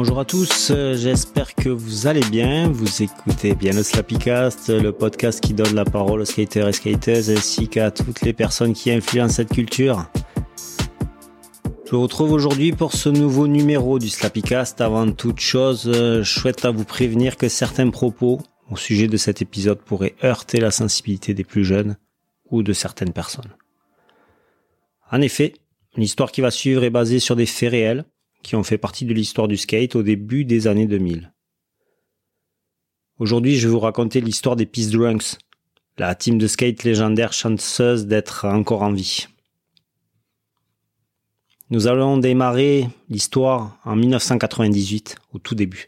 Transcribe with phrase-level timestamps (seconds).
[0.00, 2.68] Bonjour à tous, euh, j'espère que vous allez bien.
[2.68, 7.30] Vous écoutez bien le Slappycast, le podcast qui donne la parole aux skaters et skateuses
[7.30, 10.08] ainsi qu'à toutes les personnes qui influencent cette culture.
[11.84, 14.80] Je vous retrouve aujourd'hui pour ce nouveau numéro du Slappycast.
[14.80, 18.38] Avant toute chose, euh, je souhaite à vous prévenir que certains propos
[18.70, 21.96] au sujet de cet épisode pourraient heurter la sensibilité des plus jeunes
[22.52, 23.52] ou de certaines personnes.
[25.10, 25.54] En effet,
[25.96, 28.04] l'histoire qui va suivre est basée sur des faits réels
[28.42, 31.32] qui ont fait partie de l'histoire du skate au début des années 2000.
[33.18, 35.38] Aujourd'hui, je vais vous raconter l'histoire des Peace Drunks,
[35.98, 39.26] la team de skate légendaire chanceuse d'être encore en vie.
[41.70, 45.86] Nous allons démarrer l'histoire en 1998, au tout début.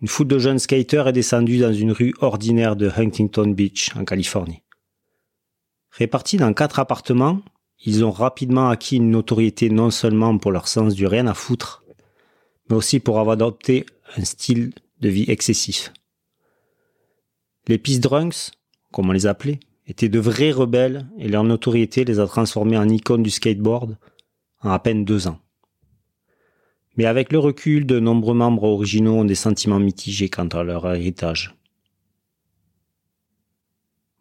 [0.00, 4.04] Une foule de jeunes skaters est descendue dans une rue ordinaire de Huntington Beach, en
[4.04, 4.62] Californie.
[5.90, 7.40] Répartis dans quatre appartements,
[7.84, 11.84] ils ont rapidement acquis une notoriété non seulement pour leur sens du rien à foutre,
[12.68, 15.92] mais aussi pour avoir adopté un style de vie excessif.
[17.68, 18.52] Les Peace Drunks,
[18.92, 22.88] comme on les appelait, étaient de vrais rebelles et leur notoriété les a transformés en
[22.88, 23.96] icônes du skateboard
[24.60, 25.38] en à peine deux ans.
[26.96, 30.92] Mais avec le recul, de nombreux membres originaux ont des sentiments mitigés quant à leur
[30.94, 31.56] héritage.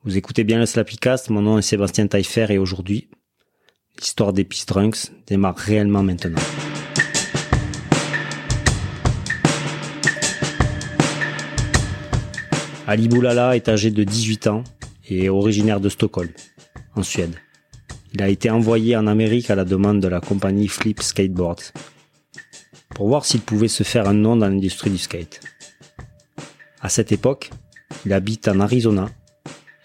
[0.03, 3.09] Vous écoutez bien le Slappycast, mon nom est Sébastien Taillefer et aujourd'hui,
[4.01, 6.41] l'histoire des Peace Drunks démarre réellement maintenant.
[12.87, 14.63] Ali Boulala est âgé de 18 ans
[15.07, 16.31] et est originaire de Stockholm,
[16.95, 17.35] en Suède.
[18.13, 21.71] Il a été envoyé en Amérique à la demande de la compagnie Flip Skateboards
[22.95, 25.39] pour voir s'il pouvait se faire un nom dans l'industrie du skate.
[26.81, 27.51] À cette époque,
[28.05, 29.09] il habite en Arizona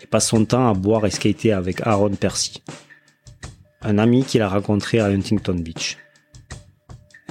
[0.03, 2.63] et passe son temps à boire et skater avec Aaron Percy,
[3.83, 5.99] un ami qu'il a rencontré à Huntington Beach,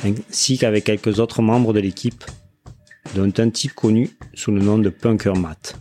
[0.04, 2.24] ainsi qu'avec quelques autres membres de l'équipe,
[3.16, 5.78] dont un type connu sous le nom de Punker Matt.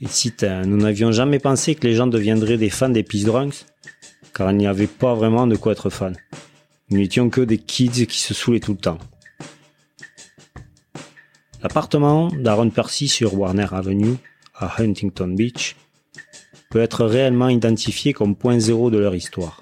[0.00, 3.66] Il cite Nous n'avions jamais pensé que les gens deviendraient des fans des Peace Drunks,
[4.34, 6.16] car il n'y avait pas vraiment de quoi être fan.
[6.90, 8.98] Nous n'étions que des kids qui se saoulaient tout le temps.
[11.62, 14.16] L'appartement d'Aaron Percy sur Warner Avenue,
[14.56, 15.76] à Huntington Beach,
[16.72, 19.60] peut être réellement identifié comme point zéro de leur histoire.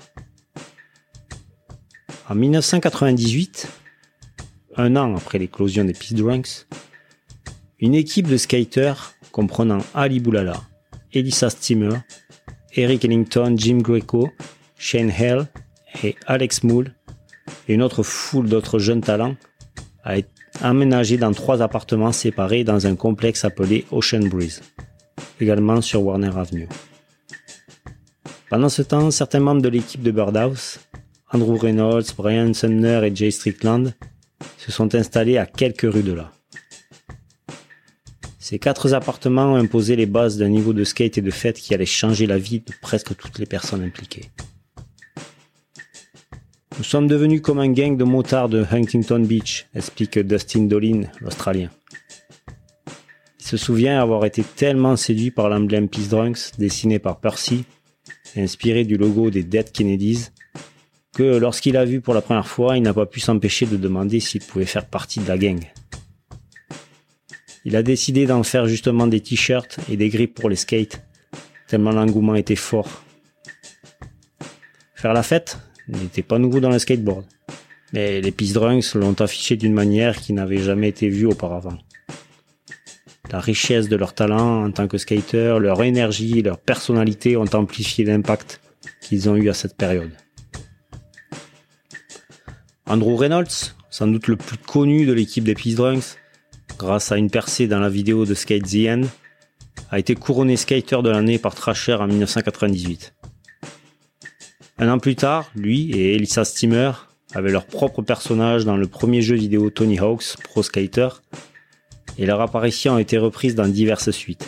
[2.28, 3.66] En 1998,
[4.76, 6.68] un an après l'éclosion des Peace Drunks,
[7.80, 10.62] une équipe de skaters comprenant Ali Boulala,
[11.12, 12.00] Elisa Steamer,
[12.76, 14.30] Eric Ellington, Jim Greco,
[14.78, 15.48] Shane Hell
[16.04, 16.94] et Alex Moule
[17.66, 19.34] et une autre foule d'autres jeunes talents
[20.04, 20.28] a été
[20.62, 24.62] aménagé dans trois appartements séparés dans un complexe appelé Ocean Breeze,
[25.40, 26.68] également sur Warner Avenue.
[28.50, 30.80] Pendant ce temps, certains membres de l'équipe de Birdhouse,
[31.32, 33.94] Andrew Reynolds, Brian Sumner et Jay Strickland,
[34.58, 36.32] se sont installés à quelques rues de là.
[38.40, 41.74] Ces quatre appartements ont imposé les bases d'un niveau de skate et de fête qui
[41.74, 44.32] allait changer la vie de presque toutes les personnes impliquées.
[46.76, 51.70] Nous sommes devenus comme un gang de motards de Huntington Beach, explique Dustin Dolin, l'Australien.
[53.38, 57.64] Il se souvient avoir été tellement séduit par l'emblème Peace Drunks dessiné par Percy
[58.36, 60.28] inspiré du logo des Dead Kennedys,
[61.14, 64.20] que lorsqu'il a vu pour la première fois, il n'a pas pu s'empêcher de demander
[64.20, 65.60] s'il pouvait faire partie de la gang.
[67.64, 71.02] Il a décidé d'en faire justement des t-shirts et des grippes pour les skates,
[71.68, 73.02] tellement l'engouement était fort.
[74.94, 75.58] Faire la fête
[75.88, 77.24] n'était pas nouveau dans le skateboard,
[77.92, 81.76] mais les Peace Drunks l'ont affiché d'une manière qui n'avait jamais été vue auparavant
[83.30, 88.04] la richesse de leur talent en tant que skater, leur énergie, leur personnalité ont amplifié
[88.04, 88.60] l'impact
[89.00, 90.10] qu'ils ont eu à cette période.
[92.86, 96.16] Andrew Reynolds, sans doute le plus connu de l'équipe des Peace Drunks,
[96.78, 99.08] grâce à une percée dans la vidéo de Skate the
[99.90, 103.14] a été couronné skater de l'année par Trasher en 1998.
[104.78, 106.92] Un an plus tard, lui et Elisa Steamer
[107.34, 111.08] avaient leur propre personnage dans le premier jeu vidéo Tony Hawk's Pro Skater,
[112.20, 114.46] et leur apparition a été reprise dans diverses suites.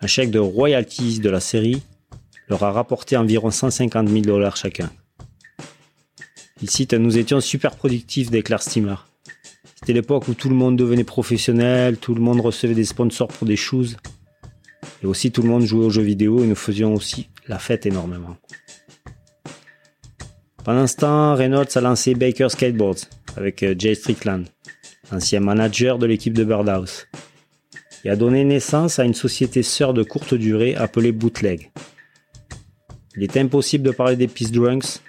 [0.00, 1.80] Un chèque de royalties de la série
[2.48, 4.90] leur a rapporté environ 150 000 dollars chacun.
[6.60, 9.06] Il cite Nous étions super productifs, déclare Steamer.
[9.76, 13.46] C'était l'époque où tout le monde devenait professionnel, tout le monde recevait des sponsors pour
[13.46, 13.96] des choses.
[15.04, 17.86] Et aussi tout le monde jouait aux jeux vidéo et nous faisions aussi la fête
[17.86, 18.36] énormément.
[20.64, 23.06] Pendant ce temps, Reynolds a lancé Baker Skateboards
[23.36, 24.44] avec euh, Jay Strickland
[25.12, 27.06] ancien manager de l'équipe de Birdhouse,
[28.04, 31.70] et a donné naissance à une société sœur de courte durée appelée Bootleg.
[33.16, 35.00] Il est impossible de parler des Peace Drunks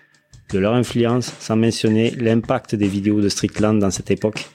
[0.51, 4.49] de leur influence, sans mentionner l'impact des vidéos de Strickland dans cette époque.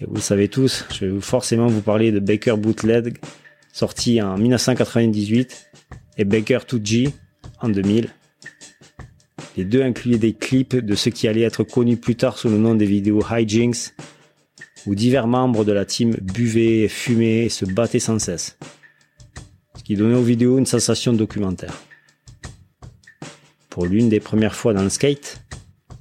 [0.00, 3.16] Et vous le savez tous, je vais forcément vous parler de Baker Bootleg,
[3.72, 5.70] sorti en 1998,
[6.18, 7.10] et Baker 2G
[7.62, 8.10] en 2000.
[9.56, 12.58] Les deux incluaient des clips de ce qui allait être connu plus tard sous le
[12.58, 13.94] nom des vidéos Hijinks,
[14.86, 18.56] où divers membres de la team buvaient, fumaient et se battaient sans cesse.
[19.76, 21.74] Ce qui donnait aux vidéos une sensation documentaire.
[23.68, 25.42] Pour l'une des premières fois dans le skate,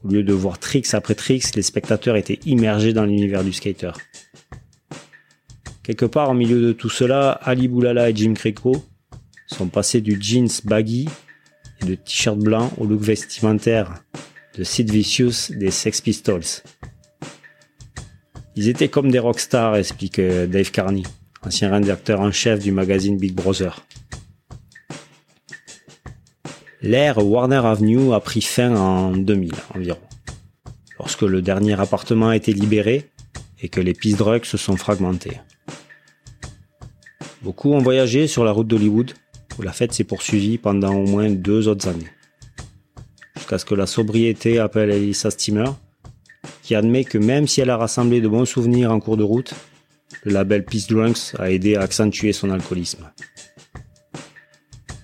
[0.03, 3.91] au lieu de voir tricks après tricks, les spectateurs étaient immergés dans l'univers du skater.
[5.83, 8.83] Quelque part au milieu de tout cela, Ali Boulala et Jim Greco
[9.47, 11.07] sont passés du jeans baggy
[11.81, 14.03] et de t-shirt blanc au look vestimentaire
[14.57, 16.63] de Sid Vicious des Sex Pistols.
[18.55, 21.03] Ils étaient comme des rockstars, explique euh, Dave Carney,
[21.45, 23.85] ancien rédacteur en chef du magazine Big Brother.
[26.81, 29.99] L'ère Warner Avenue a pris fin en 2000 environ,
[30.99, 33.09] lorsque le dernier appartement a été libéré
[33.59, 35.39] et que les pistes drugs se sont fragmentées.
[37.41, 39.13] Beaucoup ont voyagé sur la route d'Hollywood
[39.57, 42.11] où la fête s'est poursuivie pendant au moins deux autres années.
[43.35, 45.75] Jusqu'à ce que la sobriété appelle Elisa Steamer,
[46.65, 49.53] qui admet que même si elle a rassemblé de bons souvenirs en cours de route,
[50.23, 53.11] le label Peace Drunks a aidé à accentuer son alcoolisme.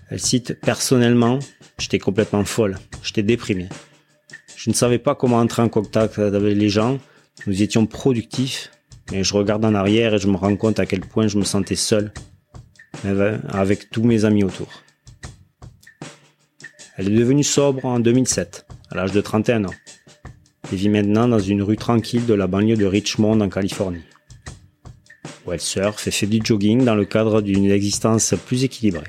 [0.10, 1.38] Elle cite personnellement,
[1.78, 3.70] j'étais complètement folle, j'étais déprimé.
[4.56, 6.98] Je ne savais pas comment entrer en contact avec les gens,
[7.46, 8.72] nous étions productifs,
[9.12, 11.44] mais je regarde en arrière et je me rends compte à quel point je me
[11.44, 12.12] sentais seul
[13.50, 14.68] avec tous mes amis autour.
[16.98, 19.74] Elle est devenue sobre en 2007, à l'âge de 31 ans,
[20.72, 24.04] et vit maintenant dans une rue tranquille de la banlieue de Richmond en Californie,
[25.46, 29.08] où elle surfe et fait du jogging dans le cadre d'une existence plus équilibrée.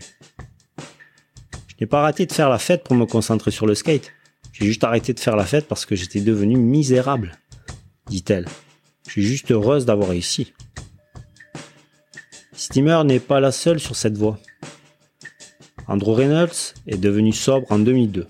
[1.68, 4.12] Je n'ai pas arrêté de faire la fête pour me concentrer sur le skate,
[4.52, 7.38] j'ai juste arrêté de faire la fête parce que j'étais devenu misérable,
[8.08, 8.46] dit-elle.
[9.06, 10.52] Je suis juste heureuse d'avoir réussi.
[12.52, 14.38] Steamer n'est pas la seule sur cette voie.
[15.88, 18.26] Andrew Reynolds est devenu sobre en 2002,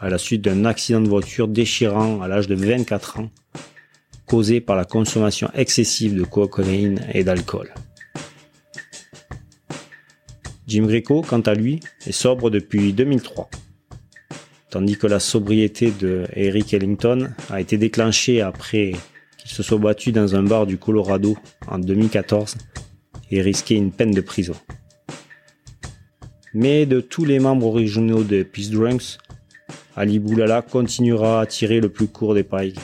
[0.00, 3.30] à la suite d'un accident de voiture déchirant à l'âge de 24 ans,
[4.26, 7.72] causé par la consommation excessive de cocaïne et d'alcool.
[10.66, 13.48] Jim Greco, quant à lui, est sobre depuis 2003,
[14.70, 18.92] tandis que la sobriété de Eric Ellington a été déclenchée après
[19.38, 21.36] qu'il se soit battu dans un bar du Colorado
[21.68, 22.56] en 2014
[23.30, 24.54] et risquer une peine de prison.
[26.54, 29.18] Mais de tous les membres originaux de Peace Drunks,
[29.96, 32.74] Ali Boulala continuera à tirer le plus court des pailles.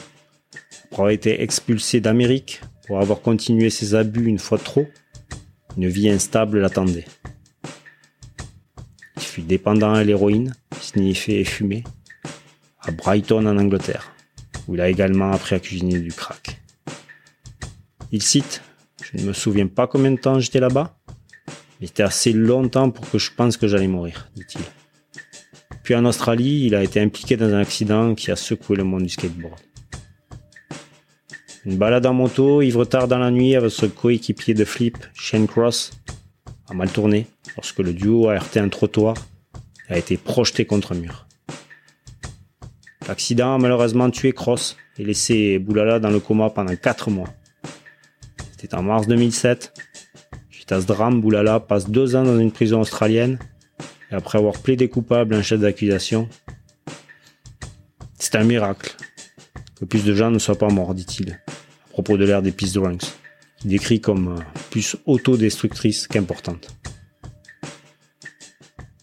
[0.85, 4.87] Après avoir été expulsé d'Amérique pour avoir continué ses abus une fois trop,
[5.77, 7.05] une vie instable l'attendait.
[9.17, 11.83] Il fut dépendant à l'héroïne, sniffé et fumé,
[12.81, 14.13] à Brighton en Angleterre,
[14.67, 16.61] où il a également appris à cuisiner du crack.
[18.11, 18.61] Il cite
[19.01, 20.95] je ne me souviens pas combien de temps j'étais là-bas,
[21.79, 24.61] mais c'était assez longtemps pour que je pense que j'allais mourir, dit-il.
[25.93, 29.09] En Australie, il a été impliqué dans un accident qui a secoué le monde du
[29.09, 29.59] skateboard.
[31.65, 35.47] Une balade en moto, ivre tard dans la nuit avec son coéquipier de flip, Shane
[35.47, 35.91] Cross,
[36.69, 39.15] a mal tourné lorsque le duo a heurté un trottoir
[39.89, 41.27] et a été projeté contre un mur.
[43.07, 47.29] L'accident a malheureusement tué Cross et laissé Boulala dans le coma pendant 4 mois.
[48.51, 49.73] C'était en mars 2007.
[50.49, 53.39] Suite à ce drame, Boulala passe deux ans dans une prison australienne.
[54.11, 56.27] Et après avoir plaidé coupable à un chef d'accusation,
[58.19, 58.95] c'est un miracle
[59.79, 62.73] que plus de gens ne soient pas morts, dit-il, à propos de l'ère des Peace
[62.73, 63.05] Drunks,
[63.65, 66.75] décrit comme euh, plus autodestructrice qu'importante.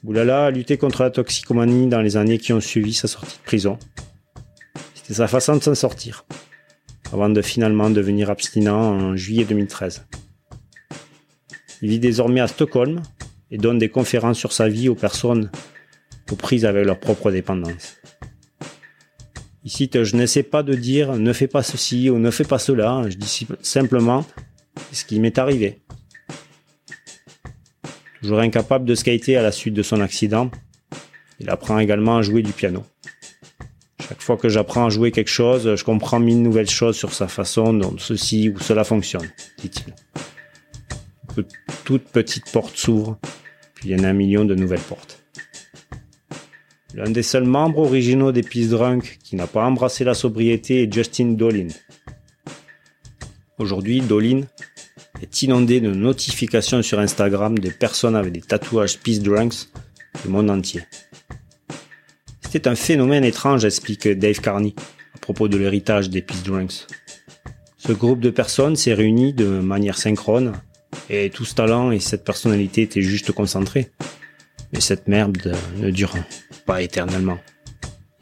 [0.05, 3.43] Boulala a lutté contre la toxicomanie dans les années qui ont suivi sa sortie de
[3.43, 3.79] prison.
[4.95, 6.25] C'était sa façon de s'en sortir
[7.13, 10.07] avant de finalement devenir abstinent en juillet 2013.
[11.83, 13.03] Il vit désormais à Stockholm
[13.51, 15.51] et donne des conférences sur sa vie aux personnes
[16.31, 17.97] aux prises avec leur propre dépendance.
[19.65, 22.59] Il cite Je n'essaie pas de dire ne fais pas ceci ou ne fais pas
[22.59, 24.25] cela, je dis simplement
[24.93, 25.81] ce qui m'est arrivé.
[28.21, 30.51] Toujours incapable de skater à la suite de son accident,
[31.41, 32.85] il apprend également à jouer du piano.
[34.09, 37.29] Chaque fois que j'apprends à jouer quelque chose, je comprends mille nouvelles choses sur sa
[37.29, 39.29] façon dont ceci ou cela fonctionne,
[39.59, 39.95] dit-il.
[41.85, 43.19] Toute petite porte s'ouvre,
[43.85, 45.23] il y en a un million de nouvelles portes.
[46.95, 50.93] L'un des seuls membres originaux des Peace Drunk qui n'a pas embrassé la sobriété est
[50.93, 51.69] Justin Dolin.
[53.59, 54.43] Aujourd'hui, Dolin
[55.23, 59.69] est inondé de notifications sur Instagram des personnes avec des tatouages Peace Drunks
[60.23, 60.83] du monde entier.
[62.41, 64.75] C'était un phénomène étrange, explique Dave Carney
[65.15, 66.87] à propos de l'héritage des Peace Drunks.
[67.77, 70.53] Ce groupe de personnes s'est réuni de manière synchrone
[71.11, 73.91] et tout ce talent et cette personnalité étaient juste concentrés.
[74.73, 76.15] Mais cette merde ne dure
[76.67, 77.39] pas éternellement.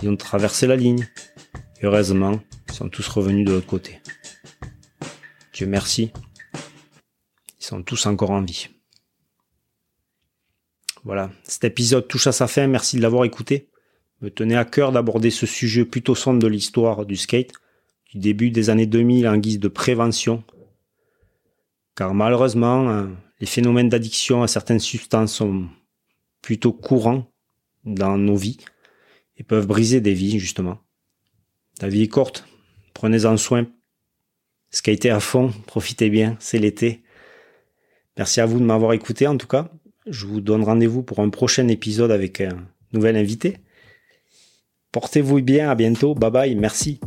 [0.02, 1.08] Ils ont traversé la ligne.
[1.82, 4.00] Heureusement, ils sont tous revenus de l'autre côté.
[5.52, 6.12] Dieu merci.
[7.60, 8.68] Ils sont tous encore en vie.
[11.04, 12.66] Voilà, cet épisode touche à sa fin.
[12.66, 13.68] Merci de l'avoir écouté.
[14.22, 17.52] Me tenait à cœur d'aborder ce sujet plutôt sombre de l'histoire du skate,
[18.12, 20.42] du début des années 2000 en guise de prévention.
[21.96, 23.06] Car malheureusement, euh,
[23.40, 25.66] les phénomènes d'addiction à certaines substances sont
[26.42, 27.26] plutôt courants
[27.84, 28.58] dans nos vies
[29.38, 30.78] et peuvent briser des vies, justement.
[31.80, 32.46] La vie est courte,
[32.94, 33.66] prenez-en soin.
[34.70, 37.02] Skatez à fond, profitez bien, c'est l'été.
[38.16, 39.70] Merci à vous de m'avoir écouté en tout cas.
[40.06, 43.58] Je vous donne rendez-vous pour un prochain épisode avec un nouvel invité.
[44.92, 47.00] Portez-vous bien, à bientôt, bye bye, merci.